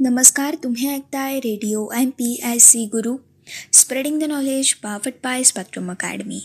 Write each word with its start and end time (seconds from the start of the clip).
नमस्कार 0.00 0.54
तुम्ही 0.54 0.88
ऐकताय 0.88 1.38
radio 1.38 1.86
M 1.96 2.10
P 2.10 2.32
S 2.44 2.64
C 2.64 2.84
Guru. 2.86 3.16
Spreading 3.72 4.20
the 4.20 4.24
knowledge 4.24 4.72
powered 4.82 5.14
by 5.24 5.42
Spectrum 5.42 5.90
Academy 5.90 6.40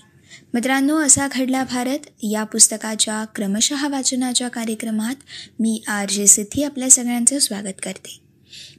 मित्रांनो 0.53 0.95
असा 0.97 1.27
घडला 1.31 1.63
भारत. 1.63 2.07
या 2.23 2.43
पुस्तकाच्या 2.43 3.23
क्रमशः 3.35 3.87
वाचनाच्या 3.87 4.47
कार्यक्रमात 4.47 5.15
मी 5.59 5.81
आर 5.87 6.09
जे 6.09 6.25
सिद्धी 6.27 6.63
आपल्या 6.63 6.89
सगळ्यांचं 6.89 7.39
स्वागत 7.39 7.81
करते. 7.83 8.19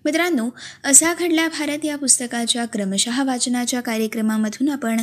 मित्रांनो 0.04 0.48
असा 0.84 1.12
घडला 1.14 1.46
भारत. 1.48 1.84
या 1.84 1.96
पुस्तकाच्या 1.96 2.64
क्रमशः 2.64 3.22
वाचनाच्या 3.24 3.80
कार्यक्रमामधून 3.80 4.68
आपण 4.68 5.00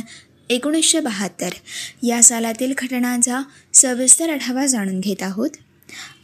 एकोणीसशे 0.50 1.00
बहात्तर 1.00 1.54
या 2.02 2.22
सालातील 2.22 2.74
घटनांचा 2.78 3.40
सविस्तर 3.74 4.30
आढावा 4.30 4.66
जाणून 4.66 5.00
घेत 5.00 5.22
आहोत. 5.22 5.50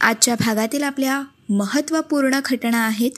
आजच्या 0.01 0.35
भागातील 0.35 0.83
आपल्या 0.83 1.21
महत्त्वपूर्ण 1.49 2.39
घटना 2.45 2.85
आहेत 2.85 3.11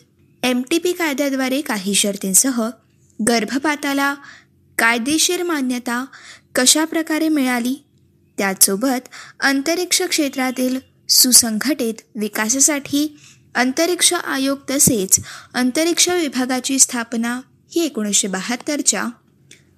एम 0.44 0.62
टी 0.70 0.78
पी 0.78 0.92
कायद्याद्वारे 0.92 1.62
काही 1.62 1.94
शर्तींसह 1.96 2.62
गर्भपाताला 3.20 4.14
कायदेशीर 4.78 5.44
मान्यता 5.44 6.06
कशा 6.56 6.86
प्रकारे 6.86 7.30
मिळाली? 7.30 7.74
त्याचसोबत 8.38 9.08
अंतरिक्ष 9.40 10.02
क्षेत्रातील 10.02 10.78
सुसंघटित 11.10 11.94
विकासासाठी 12.16 13.08
अंतरिक्ष 13.56 14.14
आयोग 14.14 14.58
तसेच 14.70 15.20
अंतरिक्ष 15.54 16.10
विभागाची 16.10 16.80
स्थापना 16.80 17.40
ही 17.72 17.86
एकोणीसशे 17.86 18.28
बहात्तरच्या 18.28 19.06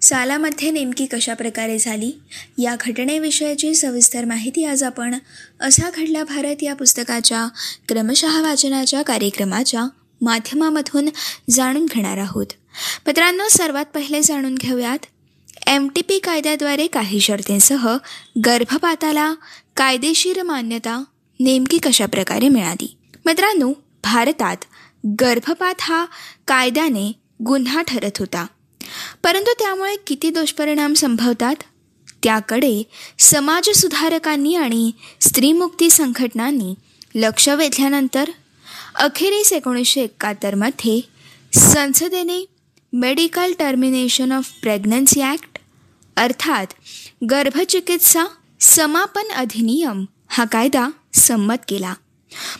सालामध्ये 0.02 0.72
नेमकी 0.72 1.06
कशा 1.06 1.34
प्रकारे 1.34 1.78
झाली? 1.80 2.12
या 2.58 2.76
घटनेविषयीची 2.80 3.74
सविस्तर 3.76 4.26
माहिती 4.26 4.64
आज 4.66 4.84
आपण 4.84 5.18
असा 5.62 5.90
घडला 5.96 6.24
भारत 6.24 6.64
या 6.64 6.74
पुस्तकाच्या 6.76 7.48
क्रमशः 7.88 8.42
वाचनाच्या 8.42 9.02
कार्यक्रमाच्या 9.02 9.88
माध्यमामधून 10.24 11.10
जाणून 11.50 11.86
घेणार 11.86 12.18
आहोत. 12.18 12.46
मित्रांनो 13.08 13.50
सर्वात 13.50 13.86
पहिले 13.86 14.22
जाणून 14.22 14.56
घेऊयात. 14.56 15.00
एम 15.68 15.88
टी 15.96 16.02
पी 16.02 16.20
कायद्याद्वारे 16.20 16.88
काही 16.88 17.20
शर्तींसह 17.20 17.98
गर्भपाताला 18.46 19.34
कायदेशीर 19.78 20.44
मान्यता 20.44 21.04
नेमकी 21.40 21.78
कशा 21.78 22.06
प्रकारे 22.06 22.50
मिळाली? 22.50 22.98
मित्रांनो 23.26 23.74
भारतात 24.04 24.58
गर्भपात 25.22 25.76
हा 25.82 26.06
कायद्याने 26.48 27.12
गुन्हा 27.46 27.82
ठरत 27.82 28.18
होता. 28.20 28.46
परंतु 29.24 29.54
त्यामुळे 29.60 29.96
किती 30.08 30.30
दुष्परिणाम 30.30 30.94
संभवतात? 30.94 31.56
त्याकडे 32.24 32.84
समाजसुधारकांनी 33.20 34.56
आणि 34.56 34.92
स्त्रीमुक्ती 35.22 35.90
संघटनांनी 35.90 36.76
लक्ष 37.16 37.50
वेधल्यानंतर 37.50 38.30
अखेरीस 38.96 39.52
एकोणीसशे 39.54 40.02
एकाहत्तरमध्ये 40.02 41.00
संसदेने 41.54 42.46
medical 42.94 43.54
termination 43.60 44.32
of 44.32 44.52
pregnancy 44.62 45.22
act 45.22 45.58
अर्थात 46.18 46.68
गर्भचिकित्सा 47.32 48.26
समापन 48.62 49.32
अधिनियम 49.32 50.06
हा 50.28 50.46
कायदा 50.46 50.88
संमत 51.14 51.66
केला. 51.68 51.94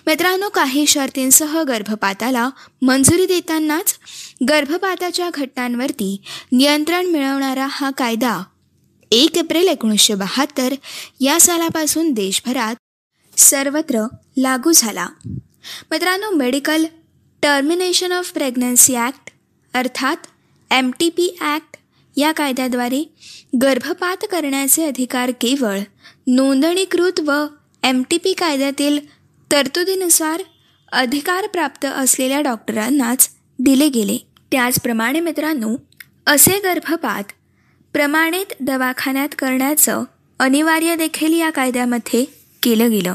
मित्रांनो 0.08 0.50
काही 0.50 0.86
शर्तींसह 0.88 1.62
गर्भपाताला 1.64 2.50
मंजुरी 2.82 3.26
देतानाच 3.26 3.94
गर्भपाताच्या 4.50 5.30
घटनांवरती 5.34 6.22
नियंत्रण 6.52 7.06
मिळवणारा 7.06 7.68
हा 7.70 7.92
कायदा 7.92 8.44
एक 9.12 9.38
एप्रिल 9.38 9.68
एकोणीसशे 9.68 10.16
बहात्तर 10.16 10.74
या 11.22 11.40
सालापासून 11.40 12.12
देशभरात 12.12 12.76
सर्वत्र 13.38 14.06
लागू 14.38 14.72
झाला. 14.72 15.08
मित्रांनो 15.92 16.30
medical 16.30 16.86
termination 17.44 18.12
of 18.12 18.32
pregnancy 18.32 18.96
act 18.96 19.30
अर्थात 19.74 20.18
एम 20.72 20.92
टी 21.00 21.10
पी 21.10 21.38
ॲक्ट 21.42 21.78
या 22.18 22.32
कायद्याद्वारे 22.32 23.04
गर्भपात 23.62 24.26
करण्याचे 24.32 24.86
अधिकार 24.86 25.32
केवळ 25.32 25.80
नोंदणीकृत 26.28 27.20
व 27.20 27.46
एम 27.84 28.04
टी 28.10 28.18
पी 28.18 28.34
कायद्यातील 28.34 29.00
तरतुदीनुसार 29.52 30.42
अधिकार 30.92 31.48
प्राप्त 31.48 31.86
असलेल्या 31.86 32.42
डॉक्टरांनाच 32.42 33.30
दिले 33.60 33.88
गेले. 33.90 34.18
त्याचप्रमाणे 34.52 35.20
मित्रांनो 35.20 35.76
असे 36.28 36.60
गर्भपात 36.60 37.32
प्रमाणित 37.94 38.54
दवाखान्यात 38.60 39.36
करण्याचं 39.40 40.04
अनिवार्य 40.40 40.96
देखील 40.96 41.34
या 41.34 41.50
कायद्यामध्ये 41.50 42.26
केलं 42.64 42.90
गेलं. 42.90 43.14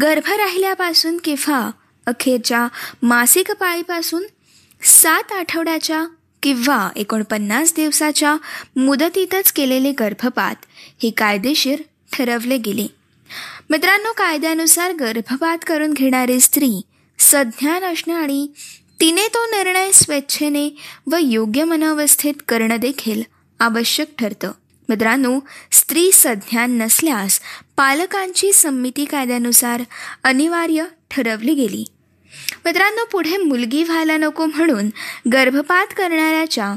गर्भ 0.00 0.30
राहिल्यापासून 0.32 1.16
किंवा 1.24 1.70
अखेरच्या 2.06 2.68
मासिक 3.02 3.50
पाळीपासून 3.50 4.22
सात 4.82 5.32
आठवड्याच्या 5.32 6.04
किंवा 6.42 6.90
एकोणपन्नास 6.96 7.72
दिवसाच्या 7.76 8.36
मुदतीतच 8.76 9.52
केलेले 9.52 9.92
गर्भपात 9.92 10.54
हे 11.02 11.10
कायदेशीर 11.10 11.82
ठरवले 12.12 12.58
गेले. 12.58 12.86
मित्रांनो 13.70 14.12
कायद्यानुसार 14.12 14.92
गर्भपात 14.92 15.58
करून 15.66 15.92
घेणारी 15.92 16.40
स्त्री 16.40 16.70
सज्ञान 17.18 17.84
असणं 17.84 18.14
आणि 18.14 18.46
तिने 19.00 19.28
तो 19.28 19.44
निर्णय 19.44 19.92
स्वेच्छेने 19.92 20.76
व 21.10 21.16
योग्य 21.20 21.64
मनोवस्थेत 21.64 22.34
करणं 22.48 22.76
देखील 22.76 23.22
आवश्यक 23.60 24.08
ठरतं. 24.18 24.50
मित्रांनो 24.88 25.38
स्त्री 25.72 26.10
सज्ञान 26.12 26.78
नसल्यास 26.78 27.40
पालकांची 27.76 28.52
संमिती 28.52 29.04
कायद्यानुसार 29.04 29.82
अनिवार्य 30.24 30.84
ठरवली 31.10 31.54
गेली. 31.54 31.84
मित्रांनो 32.64 33.04
पुढे 33.04 33.36
मुलगी 33.36 33.82
व्हायला 33.84 34.16
नको 34.16 34.46
म्हणून 34.46 34.90
गर्भपात 35.32 35.86
करणाऱ्याच्या 35.96 36.74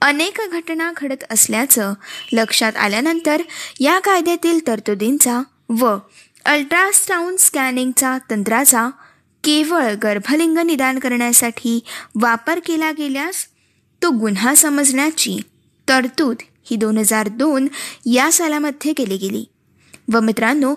अनेक 0.00 0.40
घटना 0.52 0.92
घडत 0.96 1.24
असल्याचं 1.30 1.92
लक्षात 2.32 2.76
आल्यानंतर 2.76 3.42
या 3.80 3.98
कायद्यातील 3.98 4.66
तरतुदींचा 4.66 5.42
व 5.68 5.96
अल्ट्रासाऊंड 6.44 7.38
स्कॅनिंगचा 7.38 8.18
तंत्राचा 8.30 8.88
केवळ 9.44 9.94
गर्भलिंग 9.94 10.58
निदान 10.58 10.98
करण्यासाठी 10.98 11.80
वापर 12.14 12.58
केला 12.66 12.90
गेल्यास 12.90 13.46
तो 14.02 14.10
गुन्हा 14.10 14.54
समजण्याची 14.54 15.40
तरतूद 15.88 16.36
ही 16.66 16.76
दोन 16.76 16.98
हजार 16.98 17.28
दोन 17.28 17.68
या 18.06 18.30
सालामध्ये 18.32 18.92
केली 18.92 19.16
गेली. 19.16 19.44
व 20.12 20.20
मित्रांनो 20.20 20.74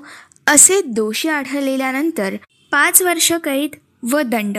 असे 0.48 0.82
दोषी 0.86 1.30
आढळलेल्यानंतर 1.30 2.36
पाच 2.72 3.02
वर्ष 3.02 3.32
कैद 3.44 3.76
व 4.12 4.22
दंड 4.22 4.58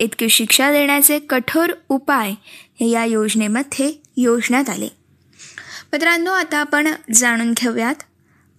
इतकी 0.00 0.28
शिक्षा 0.28 0.70
देण्याचे 0.72 1.18
कठोर 1.18 1.72
उपाय 1.88 2.32
हे 2.80 2.88
या 2.90 3.04
योजनेमध्ये 3.04 3.92
योजण्यात 4.16 4.68
आले. 4.70 4.88
मित्रांनो 5.92 6.32
आता 6.32 6.58
आपण 6.58 6.88
जाणून 7.14 7.52
घेऊयात 7.52 8.02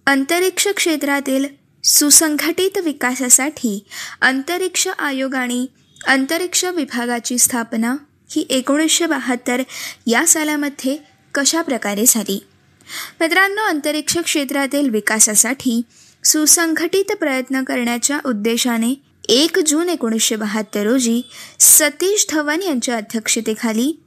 अंतरिक्ष 0.06 0.68
क्षेत्रातील 0.68 1.46
सुसंघटित 1.84 2.78
विकासासाठी 2.78 3.78
अंतरिक्ष 4.20 4.86
आयोग 4.98 5.34
आणि 5.34 5.66
अंतरिक्ष 6.06 6.64
विभागाची 6.64 7.38
स्थापना 7.38 7.94
ही 8.30 8.46
एकोणीसशे 8.50 9.06
बहात्तर 9.06 9.62
या 10.06 10.26
सालामध्ये 10.26 10.96
कशा 11.34 11.62
प्रकारे 11.62 12.04
झाली? 12.06 12.46
मित्रांनो 13.20 13.62
अंतरिक्ष 13.62 14.18
क्षेत्रातील 14.18 14.88
विकासासाठी 14.88 15.82
सुसंघटित 16.24 17.12
प्रयत्न 17.16 17.64
करण्याच्या 17.64 18.18
उद्देशाने 18.24 18.94
एक 19.28 19.58
जून 19.58 19.88
एकोणीसशे 19.88 20.36
बहात्तर 20.36 20.82
रोजी 20.82 21.22
सतीश 21.60 22.26
धवन 22.30 22.62
यांच्या 22.62 22.96
अध्यक्षतेखाली 22.96 24.00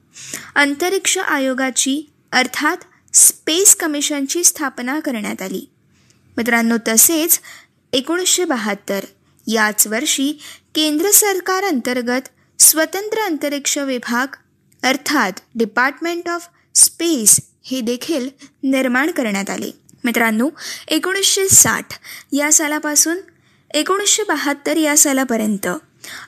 अंतरिक्ष 0.55 1.17
आयोगाची 1.17 2.09
अर्थात 2.31 2.77
स्पेस 3.13 3.75
कमिशनची 3.75 4.44
स्थापना 4.44 4.99
करण्यात 4.99 5.41
आली. 5.41 5.69
मित्रांनो 6.38 6.77
तसेच 6.88 7.39
एकोणीसशे 7.94 8.45
बहात्तर 8.45 8.99
याच 9.47 9.88
वर्षी 9.88 10.39
केंद्र 10.75 11.11
सरकार 11.11 11.63
अंतर्गत 11.63 12.27
स्वतंत्र 12.59 13.19
अंतरिक्ष 13.19 13.77
विभाग 13.77 14.35
अर्थात 14.83 15.31
डिपार्टमेंट 15.56 16.29
ऑफ 16.29 16.47
स्पेस 16.77 17.39
हे 17.63 17.81
देखील 17.81 18.29
निर्माण 18.63 19.12
करण्यात 19.12 19.50
आले. 19.50 19.71
मित्रांनो 20.03 20.50
एकोणीसशे 20.88 21.47
साठ 21.47 21.88
या 22.31 22.51
सालापासून 22.51 23.18
एकोणीसशे 23.74 24.24
बहात्तर 24.24 24.77
या 24.77 24.97
सालापर्यंत 24.97 25.68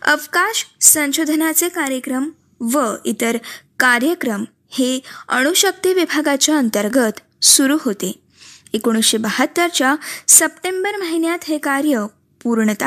अवकाश 0.02 0.66
संशोधनाचे 0.82 1.70
कार्यक्रम 1.70 2.30
व 2.60 2.96
इतर 3.06 3.38
कार्यक्रम 3.80 4.46
हे 4.70 5.00
अणुशक्ती 5.28 5.94
विभागाच्या 5.94 6.58
अंतर्गत 6.58 7.44
सुरू 7.44 7.78
होते. 7.82 8.20
एकोणीसशे 8.74 9.18
बहात्तरच्या 9.18 9.96
सप्टेंबर 10.28 10.96
महिन्यात 10.96 11.40
हे 11.44 11.58
कार्य 11.58 12.06
पूर्णत 12.44 12.84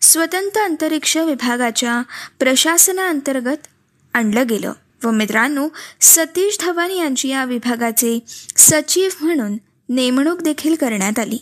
स्वतंत्र 0.00 0.60
अंतरिक्ष 0.60 1.16
विभागाच्या 1.16 2.02
प्रशासनाअंतर्गत 2.38 3.66
आणलं 4.14 4.46
गेलं. 4.46 4.72
व 5.04 5.10
मित्रांनो 5.10 5.68
सतीश 6.00 6.56
धवन 6.60 6.90
यांची 6.90 7.28
या 7.28 7.44
विभागाचे 7.44 8.18
सचिव 8.56 9.10
म्हणून 9.20 9.56
नेमणूक 9.88 10.42
देखील 10.42 10.74
करण्यात 10.74 11.18
आली. 11.18 11.38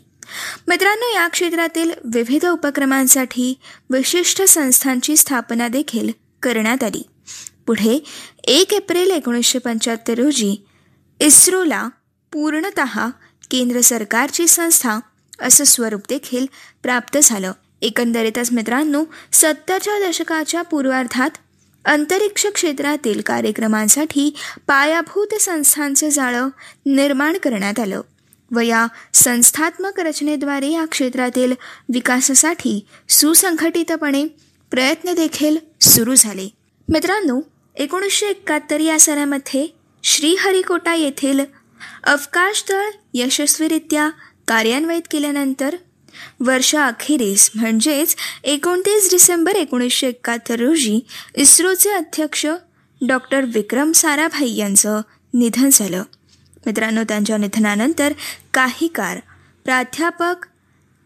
मित्रांनो 0.69 1.15
या 1.15 1.29
क्षेत्रातील 1.29 1.91
विविध 2.05 2.47
उपक्रमांसाठी 2.47 3.59
विशिष्ट 3.91 4.43
संस्थांची 4.43 5.17
स्थापना 5.17 5.69
देखील 5.69 6.09
करण्यात 6.43 6.85
आली. 6.85 7.03
पुढे 7.67 8.05
एक 8.45 8.73
एप्रिल 8.73 9.11
एकोणीसशे 9.11 9.59
पंच्याहत्तर 9.59 10.15
रोजी 10.15 10.67
इस्रोला 11.21 11.89
पूर्णत 12.33 12.81
केंद्र 13.51 13.81
सरकारची 13.81 14.49
संस्था 14.49 14.99
असं 15.41 15.65
स्वरूप 15.65 16.01
देखील 16.09 16.47
प्राप्त 16.83 17.19
झालं. 17.23 17.53
एकंदरीतच 17.83 18.53
मित्रांनो 18.53 19.05
सत्तरच्या 19.33 20.09
दशकाच्या 20.09 20.63
पूर्वार्धात 20.63 21.31
अंतरिक्ष 21.85 22.47
क्षेत्रातील 22.47 23.21
कार्यक्रमांसाठी 23.21 24.35
पायाभूत 24.67 25.35
संस्थांचं 25.41 26.09
जाळं 26.09 26.49
निर्माण 26.87 27.37
करण्यात 27.37 27.81
आलं. 27.81 28.01
व 28.55 28.61
या 28.61 28.87
संस्थात्मक 29.15 30.01
रचनेद्वारे 30.01 30.71
या 30.71 30.85
क्षेत्रातील 30.85 31.53
विकासासाठी 31.93 32.87
सुसंघटितपणे 33.09 34.27
प्रयत्न 34.71 35.13
देखील 35.13 35.57
सुरू 35.81 36.15
झाले. 36.15 36.49
मित्रांनो 36.89 37.41
एकोणीसशे 37.77 38.27
एकाहत्तर 38.27 38.81
या 38.81 39.01
सालामध्ये 39.01 39.67
श्रीहरिकोटा 40.03 40.95
येथील 40.95 41.41
अवकाशदळ 42.05 42.85
यशस्वीरित्या 43.15 44.11
कार्यान्वित 44.49 45.03
केल्यानंतर 45.11 45.77
वर्षाअखेरीस 46.41 47.51
म्हणजेच 47.55 48.17
एकोणतीस 48.45 49.11
डिसेंबर 49.11 49.57
एकोणीसशे 49.57 50.09
एकाहत्तर 50.09 50.61
रोजी 50.61 51.01
इस्रोचे 51.35 51.91
अध्यक्ष 51.91 52.47
डॉक्टर 53.01 53.45
विक्रम 53.45 53.93
साराभाई 53.93 54.55
यांचं 54.57 55.01
निधन 55.35 55.69
झालं. 55.73 56.03
मित्रांनो 56.67 57.03
त्यांच्या 57.03 57.37
निधनानंतर 57.37 58.13
काही 58.55 58.89
काळ 58.89 59.19
प्राध्यापक 59.65 60.47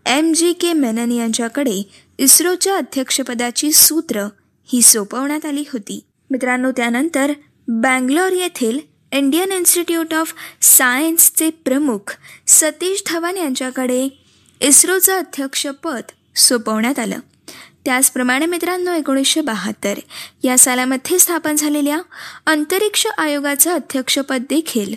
एम 0.06 0.32
जी 0.32 0.52
के 0.52 0.72
मेनन 0.72 1.12
यांच्याकडे 1.12 1.82
इस्रोच्या 2.18 2.76
अध्यक्षपदाची 2.76 3.72
सूत्र 3.72 4.26
ही 4.68 4.82
सोपवण्यात 4.82 5.46
आली 5.46 5.64
होती. 5.72 6.00
मित्रांनो 6.30 6.70
त्यानंतर 6.70 7.32
बँगलोर 7.68 8.32
येथील 8.32 8.78
इंडियन 9.12 9.52
इन्स्टिट्यूट 9.52 10.14
ऑफ 10.14 10.32
सायन्सचे 10.62 11.50
प्रमुख 11.50 12.14
सतीश 12.46 13.02
धवन 13.06 13.36
यांच्याकडे 13.36 14.08
इस्रोचं 14.60 15.18
अध्यक्षपद 15.18 16.02
सोपवण्यात 16.36 16.98
आलं. 16.98 17.18
त्याचप्रमाणे 17.84 18.46
मित्रांनो 18.46 18.92
एकोणीसशे 18.92 19.40
बहात्तर 19.40 19.98
या 20.44 20.58
सालामध्ये 20.58 21.18
स्थापन 21.18 21.56
झालेल्या 21.56 21.98
अंतरिक्ष 22.46 23.06
आयोगाचं 23.18 23.74
अध्यक्षपद 23.74 24.42
देखील 24.50 24.94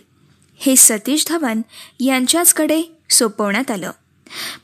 हे 0.58 0.76
सतीश 0.76 1.26
धवन 1.30 1.62
यांच्याचकडे 2.00 2.82
सोपवण्यात 3.10 3.72
आलं. 3.72 3.92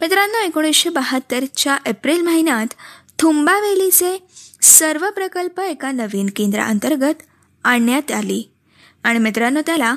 मित्रांनो 0.01 0.37
एकोणीसशे 0.37 0.89
बहात्तरच्या 0.89 1.77
एप्रिल 1.85 2.21
महिन्यात 2.21 2.73
थुंबावेलीचे 3.19 4.17
सर्व 4.61 5.09
प्रकल्प 5.09 5.59
एका 5.59 5.91
नवीन 5.91 6.29
केंद्राअंतर्गत 6.35 7.21
आणण्यात 7.63 8.11
आली. 8.11 8.43
आणि 9.03 9.19
मित्रांनो 9.19 9.61
त्याला 9.65 9.95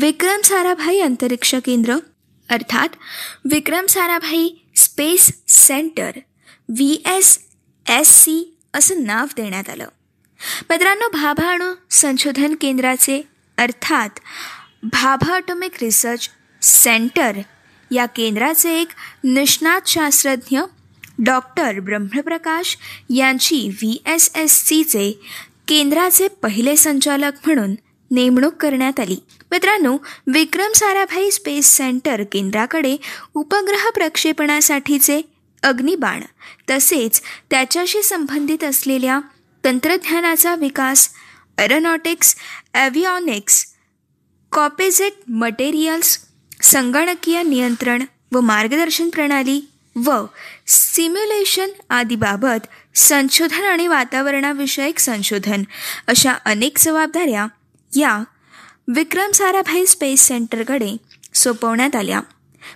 विक्रम 0.00 0.40
साराभाई 0.40 1.00
अंतरिक्ष 1.00 1.54
केंद्र 1.54 1.96
अर्थात 2.50 2.88
Vikram 3.44 3.86
Sarabhai 3.86 4.48
space 4.76 5.30
centre 5.48 6.10
V 6.68 7.02
S 7.06 7.38
S 7.88 8.08
C 8.08 8.56
असं 8.74 9.02
नाव 9.04 9.26
देण्यात 9.36 9.68
आलं. 9.68 9.86
मित्रांनो 10.70 11.08
भाभा 11.08 11.74
संशोधन 11.90 12.54
केंद्राचे 12.54 13.22
अर्थात 13.58 14.08
भाभा 14.82 15.34
ऑटोमिक 15.34 15.72
रिसर्च 15.82 16.30
सेंटर 16.62 17.32
या 17.90 18.06
केंद्राचे 18.06 18.80
एक 18.80 18.88
निष्णात 19.24 19.80
शास्त्रज्ञ 19.86 20.60
डॉक्टर 21.18 21.80
ब्रह्मप्रकाश 21.80 22.76
यांची 23.10 23.68
व्ही 23.68 24.02
एस 24.06 24.30
एस 24.34 24.64
सीचे 24.66 25.20
केंद्राचे 25.68 26.28
पहिले 26.28 26.76
संचालक 26.76 27.32
म्हणून 27.46 27.74
नेमणूक 28.10 28.54
करण्यात 28.60 29.00
आली. 29.00 29.16
मित्रांनो 29.50 29.96
विक्रम 30.26 30.72
साराभाई 30.72 31.30
स्पेस 31.30 31.76
सेंटर 31.76 32.22
केंद्राकडे 32.32 32.96
उपग्रह 33.34 33.88
प्रक्षेपणासाठीचे 33.90 35.20
अग्निबाण 35.62 36.22
तसेच 36.70 37.20
त्याच्याशी 37.50 38.02
संबंधित 38.02 38.64
असलेल्या 38.64 39.20
तंत्रज्ञानाचा 39.64 40.54
विकास 40.54 41.08
एरोनॉटिक्स 41.58 42.34
ॲव्हिऑनिक्स 42.74 43.64
कॉपेजेट 44.52 45.12
मटेरियल्स 45.28 46.18
संगणकीय 46.62 47.42
नियंत्रण 47.42 48.04
व 48.32 48.40
मार्गदर्शन 48.40 49.08
प्रणाली 49.08 49.60
व 49.96 50.24
सिम्युलेशन 50.66 51.70
आदीबाबत 51.90 52.66
संशोधन 52.98 53.64
आणि 53.64 53.86
वातावरणाविषयक 53.86 54.98
संशोधन 54.98 55.62
अशा 56.06 56.32
अनेक 56.44 56.78
जबाबदाऱ्या 56.78 57.46
या 57.96 58.18
विक्रम 58.88 59.30
साराभाई 59.30 59.86
स्पेस 59.86 60.20
सेंटरकडे 60.20 60.96
सोपवण्यात 61.34 61.96
आल्या. 61.96 62.20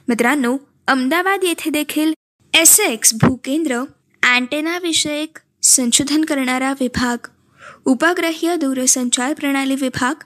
मित्रांनो 0.08 0.56
अहमदाबाद 0.87 1.44
येथे 1.44 1.70
देखील 1.70 2.12
एस 2.55 2.78
एक्स 2.81 3.14
भूकेंद्र 3.14 3.82
अँटेनाविषयक 4.22 5.38
संशोधन 5.62 6.25
करणारा 6.25 6.72
विभाग 6.81 7.26
उपग्रहीय 7.84 8.56
दूरसंचार 8.56 9.32
प्रणाली 9.34 9.75
विभाग 9.75 10.22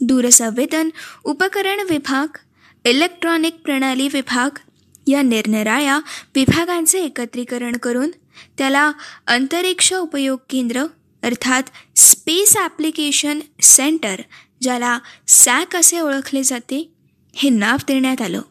दूरसंवेदन 0.00 0.88
उपकरण 1.24 1.80
विभाग 1.90 2.36
इलेक्ट्रॉनिक 2.84 3.54
प्रणाली 3.64 4.08
विभाग 4.12 4.58
या 5.06 5.22
निरनिराळ्या 5.22 5.98
विभागांचे 6.34 7.00
एकत्रीकरण 7.00 7.76
करून 7.76 8.10
त्याला 8.58 8.90
अंतरिक्ष 9.26 9.92
उपयोग 9.94 10.38
केंद्र 10.50 10.84
अर्थात 11.26 11.62
स्पेस 11.96 12.56
ॲप्लिकेशन 12.56 13.40
सेंटर 13.62 14.20
ज्याला 14.62 14.98
सॅक 15.28 15.76
असे 15.76 16.00
ओळखले 16.00 16.42
जाते 16.42 16.92
हे 17.34 17.48
नाव 17.48 17.76
देण्यात 17.88 18.22
आलं. 18.22 18.42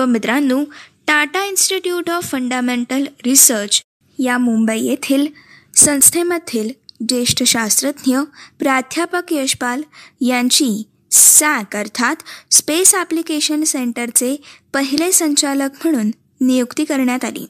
व 0.00 0.04
मित्रांनो 0.04 0.64
Tata 1.06 1.44
institute 1.44 2.10
of 2.10 2.30
fundamental 2.30 3.04
research 3.26 3.82
या 4.18 4.38
मुंबई 4.38 4.80
येथील 4.80 5.26
संस्थेमधील 5.76 6.70
ज्येष्ठ 7.08 7.42
शास्त्रज्ञ 7.42 8.18
प्राध्यापक 8.58 9.32
यशपाल 9.32 9.82
यांची 10.20 10.82
सॅक 11.10 11.76
अर्थात 11.76 12.16
स्पेस 12.50 12.94
ॲप्लिकेशन 12.94 13.64
सेंटरचे 13.64 14.36
पहिले 14.74 15.12
संचालक 15.12 15.86
म्हणून 15.86 16.10
नियुक्ती 16.40 16.84
करण्यात 16.84 17.24
आली. 17.24 17.46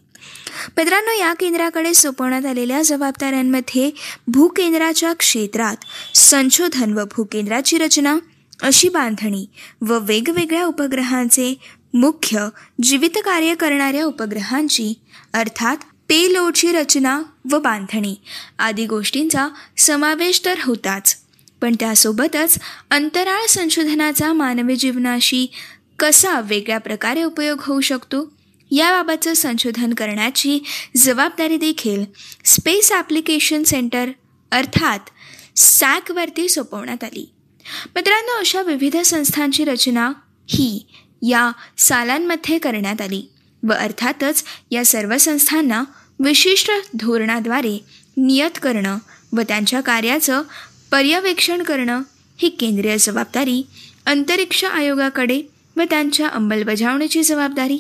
मित्रांनो 0.69 1.13
या 1.13 1.35
केंद्राकडे 1.35 1.95
सोपवण्यात 1.95 2.47
आलेल्या 2.47 2.83
जबाबदाऱ्यांमध्ये 2.83 3.91
भूकेंद्राच्या 4.27 5.13
क्षेत्रात 5.13 5.77
संशोधन 6.17 6.93
व 6.93 7.05
भूकेंद्राची 7.05 7.79
रचना 7.79 8.17
अशी 8.63 8.89
बांधणी 8.89 9.47
व 9.81 9.99
वेगवेगळ्या 9.99 10.65
उपग्रहांचे 10.65 11.55
मुख्य 11.95 12.49
जीवित 12.83 13.19
कार्य 13.25 13.55
करणाऱ्या 13.55 14.05
उपग्रहांची 14.05 14.95
अर्थात 15.33 15.77
पेलोडची 16.09 16.73
रचना 16.73 17.23
व 17.51 17.59
बांधणी 17.59 18.15
आदी 18.59 18.87
गोष्टींचा 18.87 19.49
समावेश 19.77 20.43
तर 20.45 20.55
होताच 20.63 21.17
पण 21.61 21.75
त्यासोबतच 21.81 22.59
अंतराळ 22.91 23.47
संशोधनाचा 23.47 24.33
मानवी 24.33 24.77
जीवनाशी 24.77 25.47
कसा 25.99 26.41
वेगळ्या 26.41 26.79
प्रकारे 26.79 27.23
उपयोग 27.23 27.59
होऊ 27.61 27.81
शकतो? 27.81 28.36
याबाबतचं 28.71 29.35
संशोधन 29.35 29.95
करण्याची 29.95 30.59
जबाबदारी 30.97 31.57
देखील 31.57 32.05
स्पेस 32.45 32.93
ॲप्लिकेशन 32.93 33.63
सेंटर 33.63 34.11
अर्थात 34.53 35.11
सॅकवरती 35.59 36.49
सोपवण्यात 36.49 37.05
आली. 37.05 37.27
मित्रांनो 37.95 38.39
अशा 38.39 38.63
विविध 38.63 38.97
संस्थांची 38.97 39.65
रचना 39.65 40.11
ही 40.49 40.87
या 41.23 41.51
सालांमध्ये 41.79 42.59
करण्यात 42.59 43.01
आली 43.01 43.23
व 43.63 43.73
अर्थातच 43.73 44.45
या 44.71 44.85
सर्व 44.85 45.17
संस्थांना 45.17 45.83
विशिष्ट 46.19 46.71
धोरणाद्वारे 46.95 47.79
नियत 48.17 48.59
करणं 48.63 48.99
व 49.33 49.43
त्यांच्या 49.49 49.81
कार्याचं 49.81 50.43
पर्यवेक्षण 50.91 51.63
करणं 51.63 52.03
ही 52.39 52.49
केंद्रीय 52.49 52.97
जबाबदारी 52.99 53.63
अंतरिक्ष 54.07 54.65
आयोगाकडे 54.65 55.41
व 55.77 55.83
त्यांच्या 55.91 56.29
अंमलबजावणीची 56.29 57.23
जबाबदारी 57.23 57.79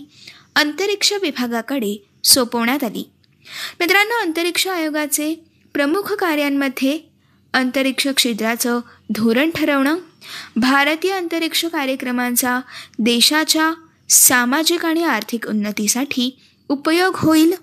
अंतरिक्ष 0.56 1.12
विभागाकडे 1.12 2.06
सोपवण्यात 2.24 2.84
आली. 2.84 3.10
मित्रांनो 3.80 4.20
अंतरिक्ष 4.20 4.66
आयोगाचे 4.66 5.34
प्रमुख 5.74 6.12
कार्यांमध्ये 6.12 6.98
अंतरिक्ष 7.52 8.08
क्षेत्राचं 8.08 8.80
धोरण 9.10 9.50
ठरवणं 9.54 9.96
भारतीय 10.56 11.12
अंतरिक्ष 11.12 11.64
कार्यक्रमांचा 11.64 12.60
देशाच्या 12.98 13.72
सामाजिक 14.08 14.84
आणि 14.84 15.04
आर्थिक 15.04 15.46
उन्नतीसाठी 15.46 16.38
उपयोग 16.68 17.16
होईल 17.16 17.54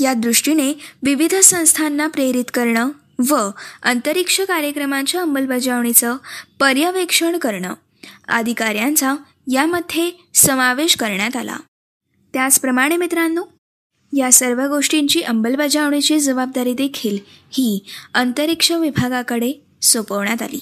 या 0.00 0.14
दृष्टीने 0.14 0.72
विविध 1.02 1.34
संस्थांना 1.34 2.06
प्रेरित 2.06 2.44
करणं 2.54 2.90
व 3.28 3.50
अंतरिक्ष 3.82 4.40
कार्यक्रमांच्या 4.40 5.20
अंमलबजावणीचं 5.20 6.16
पर्यवेक्षण 6.60 7.38
करणं 7.38 7.74
आदी 8.28 8.52
कार्यांचा 8.52 9.14
यामध्ये 9.52 10.10
समावेश 10.34 10.96
करण्यात 10.96 11.36
आला. 11.36 11.56
त्याचप्रमाणे 12.32 12.96
मित्रांनो 12.96 13.44
या 14.12 14.32
सर्व 14.32 14.66
गोष्टींची 14.66 15.20
अंमलबजावणीची 15.20 16.18
जबाबदारी 16.20 16.72
देखील 16.74 17.18
ही 17.52 17.84
अंतरिक्ष 18.14 18.72
विभागाकडे 18.72 19.52
सोपवण्यात 19.82 20.42
आली. 20.42 20.58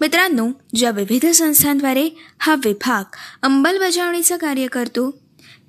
मित्रांनो 0.00 0.48
ज्या 0.74 0.90
विविध 0.90 1.26
संस्थांद्वारे 1.26 2.08
हा 2.38 2.54
विभाग 2.54 3.16
अंमलबजावणीचं 3.42 4.36
कार्य 4.36 4.66
करतो 4.66 5.10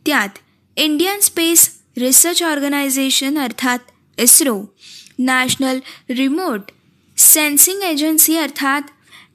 त्यात 0.06 0.30
इंडियन 0.78 1.20
स्पेस 1.20 1.70
रिसर्च 1.98 2.44
ऑर्गनायझेशन 2.44 3.38
अर्थात 3.38 3.80
ISRO 4.18 4.76
national 5.20 5.80
remote 6.10 6.72
sensing 7.18 7.82
agency 7.82 8.38
अर्थात 8.38 8.82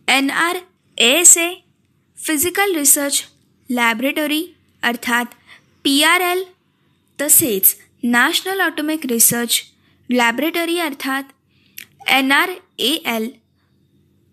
N 0.08 0.30
R 0.30 0.56
S 0.98 1.36
A 1.38 1.54
physical 2.16 2.74
research 2.74 3.22
laboratory 3.70 4.44
अर्थात 4.82 5.24
पी 5.84 6.02
आर 6.02 6.20
एल 6.20 6.42
तसेच 7.18 7.74
नॅशनल 8.02 8.60
ऑटोमिक 8.60 9.06
रिसर्च 9.06 9.60
लॅबरेटरी 10.10 10.78
अर्थात 10.78 11.22
N 12.10 12.32
R 12.32 12.50
A 12.78 12.92
L 13.06 13.28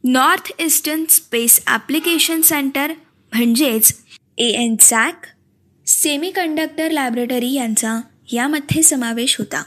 north 0.04 0.52
eastern 0.62 1.04
space 1.10 1.60
application 1.68 2.42
centre 2.42 2.92
म्हणजेच 3.34 3.94
N 4.38 4.50
E 4.64 4.76
SAC 4.82 5.26
semiconductor 6.32 6.92
laboratory 6.92 7.52
यांचा 7.54 8.00
यामध्ये 8.34 8.84
समावेश 8.84 9.36
होता. 9.38 9.64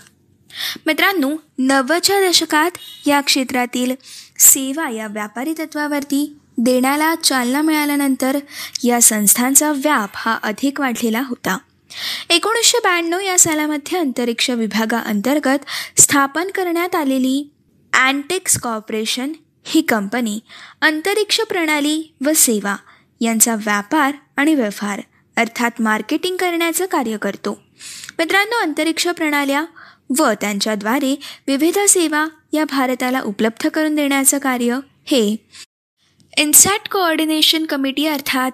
मित्रांनो 0.86 1.30
नव्वदच्या 1.58 2.20
दशकात 2.20 2.78
या 3.06 3.20
क्षेत्रातील 3.20 3.94
सेवा 4.38 4.88
या 4.90 5.06
व्यापारी 5.06 5.54
तत्वावरती 5.58 6.24
देण्याला 6.58 7.14
चालना 7.14 7.62
मिळाल्यानंतर 7.62 8.38
या 8.84 9.00
संस्थांचा 9.02 9.72
व्याप 9.72 10.10
हा 10.14 10.38
अधिक 10.42 10.80
वाढलेला 10.80 11.22
होता. 11.28 11.56
एकोणीसशे 12.30 12.78
ब्याण्णव 12.78 13.20
या 13.20 13.38
सालामध्ये 13.38 13.98
अंतरिक्ष 13.98 14.50
विभागाअंतर्गत 14.50 15.58
स्थापन 16.00 16.50
करण्यात 16.54 16.94
आलेली 16.94 17.50
अँटेक्स 17.92 18.58
कॉर्पोरेशन 18.58 19.32
ही 19.64 19.80
कंपनी 19.80 20.38
अंतरिक्ष 20.80 21.40
प्रणाली 21.40 22.14
व 22.24 22.32
सेवा 22.36 22.76
यांचा 23.20 23.54
व्यापार 23.54 24.12
आणि 24.36 24.54
व्यवहार 24.54 25.00
अर्थात 25.36 25.70
मार्केटिंग 25.80 26.36
करण्याचं 26.36 26.86
कार्य 26.86 27.16
करतो. 27.16 27.62
मित्रांनो 28.18 28.56
अंतरिक्ष 28.56 29.08
प्रणाल्या 29.08 29.64
व 30.18 30.32
त्यांच्याद्वारे 30.40 31.16
विविध 31.46 31.78
सेवा 31.78 32.26
या 32.52 32.64
भारताला 32.64 33.20
उपलब्ध 33.20 33.68
करून 33.68 33.94
देण्याचं 33.94 34.38
कार्य 34.38 34.78
हे 35.04 35.36
इन्सॅट 36.38 36.88
कोऑर्डिनेशन 36.88 37.64
कमिटी 37.64 38.06
अर्थात 38.06 38.50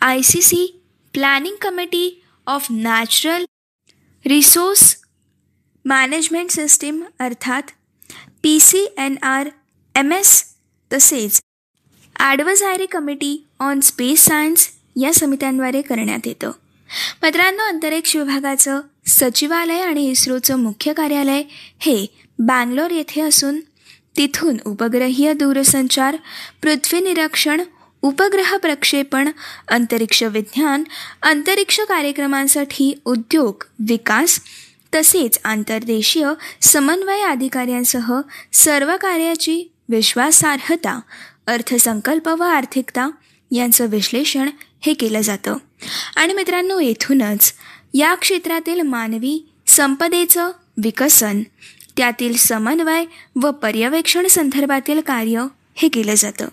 I 0.00 0.22
C 0.22 0.42
C 0.42 0.80
planning 1.12 1.56
committee 1.62 2.22
of 2.46 2.66
natural 2.70 3.44
resource 4.26 4.96
management 5.84 6.50
system 6.50 7.02
अर्थात 7.18 7.62
P 8.42 8.60
C 8.60 8.86
N 8.98 9.16
R 9.22 9.48
M 9.94 10.12
S 10.12 10.44
तसेच 10.92 11.40
advisory 12.18 12.86
committee 12.86 13.46
on 13.60 13.80
space 13.80 14.24
science 14.24 14.68
या 14.96 15.12
समित्यांद्वारे 15.14 15.82
करण्यात 15.82 16.26
येतं. 16.26 16.50
मित्रांनो 17.22 17.62
अंतरिक्ष 17.62 18.16
विभागाचं 18.16 18.80
सचिवालय 19.06 19.80
आणि 19.80 20.10
इस्रोचं 20.10 20.58
मुख्य 20.58 20.92
कार्यालय 20.92 21.42
हे 21.78 22.06
बँगलोर 22.38 22.90
येथे 22.90 23.20
असून 23.20 23.60
तिथून 24.16 24.56
उपग्रहीय 24.64 25.32
दूरसंचार 25.32 26.16
पृथ्वी 26.62 27.00
निरीक्षण 27.00 27.60
उपग्रह 28.06 28.56
प्रक्षेपण 28.56 29.30
अंतरिक्ष 29.68 30.22
विज्ञान 30.22 30.84
अंतरिक्ष 31.22 31.80
कार्यक्रमांसाठी 31.80 33.00
उद्योग 33.04 33.64
विकास 33.78 34.40
तसेच 34.94 35.38
आंतरदेशीय 35.44 36.28
समन्वय 36.62 37.20
अधिकाऱ्यांसह 37.20 38.20
सर्व 38.52 38.96
कार्याची 39.00 39.72
विश्वासार्हता 39.88 41.00
अर्थसंकल्प 41.46 42.28
व 42.28 42.42
आर्थिकता 42.42 43.10
यांचं 43.50 43.86
विश्लेषण 43.86 44.50
हे 44.80 44.94
केलं 44.94 45.20
जातं. 45.20 45.56
आणि 46.16 46.34
मित्रांनो 46.34 46.78
येथूनच 46.80 47.52
या 47.94 48.14
क्षेत्रातील 48.14 48.80
मानवी 48.80 49.48
संपदेचं 49.66 50.50
विकसन 50.82 51.42
त्यातील 51.96 52.36
समन्वय 52.36 53.04
व 53.42 53.50
पर्यवेक्षण 53.50 54.26
संदर्भातील 54.26 55.00
कार्य 55.00 55.46
हे 55.74 55.88
केलं 55.88 56.14
जातं. 56.14 56.48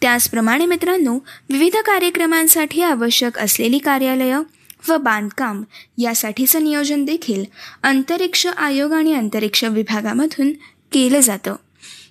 त्याचप्रमाणे 0.00 0.66
मित्रांनो 0.66 1.18
विविध 1.48 1.76
कार्यक्रमांसाठी 1.76 2.82
आवश्यक 2.82 3.38
असलेली 3.38 3.78
कार्यालयं 3.78 4.42
व 4.88 4.96
बांधकाम 4.96 5.62
यासाठीचं 5.98 6.62
नियोजन 6.64 7.04
देखील 7.04 7.44
अंतरिक्ष 7.82 8.46
आयोग 8.46 8.92
आणि 8.92 9.14
अंतरिक्ष 9.14 9.64
विभागामधून 9.64 10.52
केलं 10.92 11.20
जातं. 11.20 11.56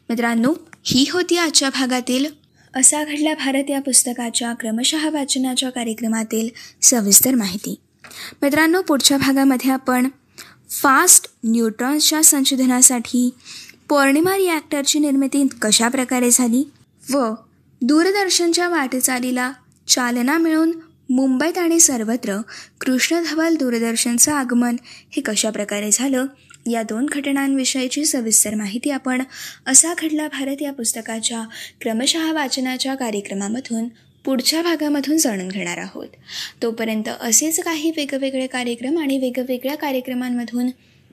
मित्रांनो 0.10 0.54
ही 0.86 1.06
होती 1.12 1.38
आजच्या 1.38 1.70
भागातील 1.70 2.26
असा 2.74 3.04
घडला 3.04 3.34
भारत 3.34 3.70
या 3.70 3.80
पुस्तकाच्या 3.82 4.54
क्रमशः 4.54 5.10
वाचनाच्या 5.10 5.70
कार्यक्रमातील 5.70 6.50
सविस्तर 6.82 7.36
माहिती. 7.36 7.76
मित्रांनो 8.42 8.82
पुढच्या 8.82 9.18
भागामध्ये 9.18 9.72
आपण 9.72 10.08
फास्ट 10.72 11.28
न्यूट्रॉन्सच्या 11.44 12.24
संशोधनासाठी 12.24 13.30
पौर्णिमा 13.90 14.36
रिॲक्टरची 14.38 15.00
निर्मिती 15.00 15.48
कशा 15.62 15.88
प्रकारे 15.88 16.30
झाली 16.32 16.64
व 17.12 17.34
दूरदर्शनच्या 17.82 18.70
वाटचालीला 18.70 19.52
चालना 19.88 20.38
मिळून 20.38 20.72
मुंबईत 21.10 21.58
आणि 21.58 21.80
सर्वत्र 21.80 22.38
कृष्णधवल 22.82 23.56
दूरदर्शनचं 23.56 24.32
आगमन 24.32 24.76
हे 25.12 25.22
कशा 25.22 25.50
प्रकारे 25.50 25.90
झालं 25.92 26.26
या 26.72 26.84
दोन 26.84 27.06
घटनांविषयीची 27.06 28.06
सविस्तर 28.06 28.56
माहिती 28.56 28.90
आपण 28.90 29.22
असा 29.68 29.94
घडला 29.94 30.28
भारत 30.28 30.62
या 30.62 30.74
पुस्तकाच्या 30.74 31.44
क्रमशः 31.82 32.34
वाचनाच्या 32.34 32.96
कार्यक्रमामधून 32.96 33.88
पुढच्या 34.26 34.62
भागामधून 34.62 35.18
जाणून 35.18 35.48
घेणार 35.48 35.78
आहोत. 35.78 36.08
तोपर्यंत 36.64 37.10
असेच 37.22 37.60
काही 37.60 37.92
वेगवेगळे 37.98 38.48
कार्यक्रम 38.48 38.98
आणि 38.98 39.18
वेगवेगळ्या 39.18 39.76
कार्यक्रमांमधून 39.76 40.70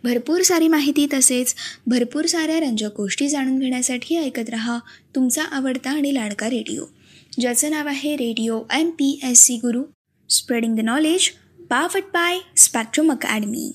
भरपूर 0.07 0.43
सारी 0.43 0.69
माहिती 0.69 1.07
तसेच 1.13 1.55
भरपूर 1.87 2.27
साऱ्या 2.27 2.59
रंजक 2.61 2.91
गोष्टी 2.97 3.29
जाणून 3.29 3.59
घेण्यासाठी 3.59 4.17
ऐकत 4.17 4.51
रहा 4.51 4.79
तुमचा 5.15 5.43
आवडता 5.43 5.91
आणि 5.91 6.15
लाडका 6.15 6.47
रेडिओ. 6.47 6.85
ज्याचं 7.41 7.71
नाव 7.71 7.89
आहे 7.89 8.17
radio 8.17 8.61
M 8.73 8.91
P 8.91 9.21
S 9.25 9.39
C 9.39 9.57
Guru. 9.57 9.83
Spreading 10.31 10.77
the 10.77 10.81
knowledge 10.81 11.31
powered 11.71 12.03
by 12.03 12.39
Spectrum 12.57 13.13
Academy 13.13 13.73